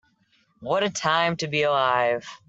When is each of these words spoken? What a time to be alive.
What 0.61 0.81
a 0.81 0.89
time 0.89 1.37
to 1.37 1.47
be 1.47 1.61
alive. 1.61 2.25